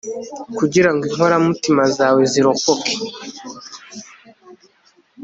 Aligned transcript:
kugira 0.57 0.89
ngo 0.93 1.03
inkoramutima 1.09 1.83
zawe 1.97 2.21
zirokoke 2.31 2.95